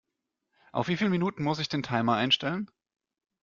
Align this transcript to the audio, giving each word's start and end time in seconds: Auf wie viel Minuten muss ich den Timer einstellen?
Auf 0.71 0.87
wie 0.87 0.97
viel 0.97 1.11
Minuten 1.11 1.43
muss 1.43 1.59
ich 1.59 1.69
den 1.69 1.83
Timer 1.83 2.15
einstellen? 2.15 2.67